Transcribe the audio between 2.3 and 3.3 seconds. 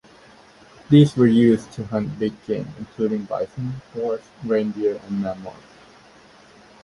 game including